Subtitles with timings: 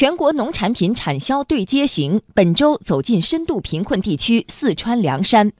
[0.00, 5.52] 全国农产品产销对接行本周走进深度贫困地区四川凉山，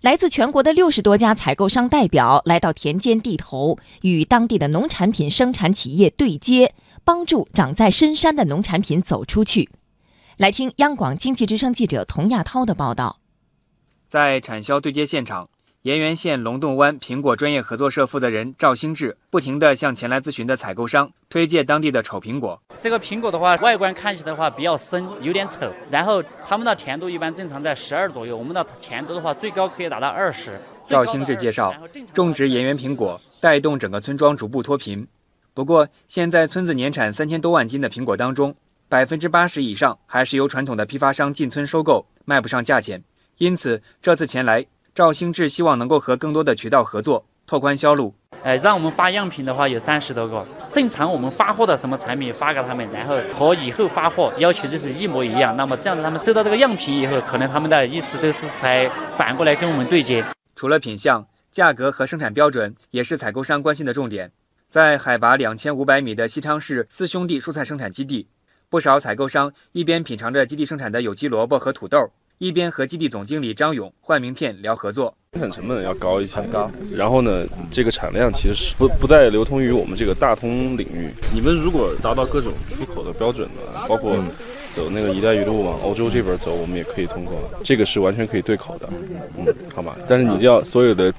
[0.00, 6.72] 来自全国的六十多家采购商代表来到田间地头，与当地的农产品生产企业对接，
[7.04, 9.68] 帮助长在深山的农产品走出去。
[10.38, 13.18] 来听央广经济之声记者童亚涛的报道。
[14.08, 15.50] 在产销对接现场。
[15.82, 22.62] 盐源县龙洞湾苹果专业合作社负责人赵兴志不停地向前来咨询的采购商推荐当地的丑苹果。
[22.82, 25.60] 这个苹果的话，外观看起来的话比较深，有点丑。
[25.88, 30.60] 然后它们的甜度一般正常在十二左右，我们的甜度的话最高可以达到二十。
[30.88, 31.72] 赵兴志介绍，
[32.12, 35.06] 种植盐源苹果带动整个村庄逐步脱贫。
[35.54, 38.52] 不过，现在村子年产三千多万斤的苹果当中，
[38.88, 43.00] 百分之八十以上还是由传统的批发商进村收购，卖不上价钱。
[43.38, 44.66] 因此，这次前来。
[44.94, 48.14] 赵兴志希望能够和更多的渠道合作，拓宽销路。
[48.44, 50.44] 哎，让我们发样品的话有三十多个。
[50.72, 55.56] 正常我们发货的什么产品发给他们，然后和以后发货要求就是一模一样。
[55.56, 60.24] 那么这样子，他们收到这个样品以后，可能他们的意思都是才反过来跟我们对接。
[60.56, 64.32] 除了品相、价格和生产标准，也是采购商关心的重点。
[64.68, 68.26] 在海拔两千五百米的西昌市四兄弟蔬菜生产基地，
[68.68, 72.10] 不少采购商一边品尝着基地生产的有机萝卜和土豆。
[72.42, 76.68] 一边和基地总经理张勇换名片聊合作，生产成本要高一些，很高。
[76.92, 81.08] 然后呢，这个产量其实是不不再流通于我们这个大通领域。
[81.32, 84.16] 你们如果达到各种出口的标准呢，包括
[84.74, 88.88] 走那个“一带一路”往欧洲这边走，我们也可以通过，这个是完全可以对口的。
[89.38, 89.96] 嗯，好吧。
[90.08, 91.14] 但是你就要所有的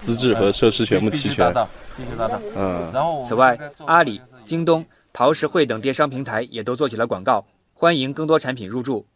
[0.00, 1.54] 资质和设施全部齐全，
[1.96, 2.40] 必须达到。
[2.56, 2.90] 嗯。
[2.92, 9.06] 然后，此外，阿里、京东、陶实惠等电商平台也都做起了广告，欢迎更多产品入驻。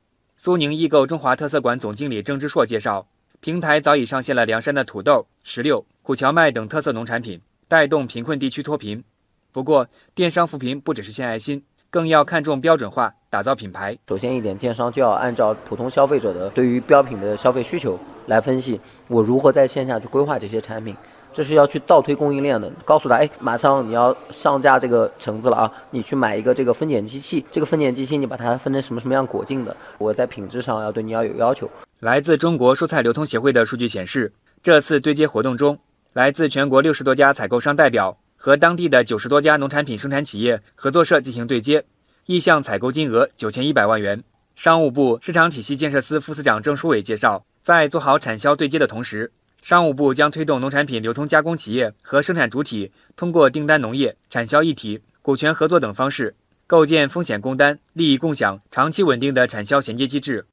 [0.41, 3.09] 苏宁易购中华特色馆总经理郑之硕介绍，
[3.41, 9.03] 平台早已上线了凉山的土豆、石榴、苦荞麦等特色农产品，带动贫困地区脱贫。
[9.51, 13.99] 不过，电商扶贫不只是献爱心，更要看重标准化，打造品牌。
[14.09, 20.95] 首先一点，电商就要按照普通消费者的对于标品的消费需求来分析，我如何在线下去规划这些产品。
[21.33, 31.71] 这是要去倒推供应链的，告诉他，哎，马上你要上架这个橙子了啊，你去买一个这个分拣机器，这个分拣机器你把它分成什么什么样果径的，我在品质上要对你要有要求。
[32.01, 35.79] 来自中国蔬菜流通协会的数据显示，这次对接活动中，
[36.13, 41.85] 来自全国六十多家采购商代表和当地的九十多家农产品生产企业合作社进行对接，
[42.27, 44.23] 意向采购金额九千一百万元。
[44.55, 49.31] 商务部市场体系建设司副司长郑书伟介绍，在做好产销对接的同时。
[49.61, 56.35] 商务部将推动农产品流通加工企业和生产主体通过订单农业、产销一体、股权合作等方式，
[56.67, 60.47] 构建风险共担、利益共享、长期稳定的产销衔接机制。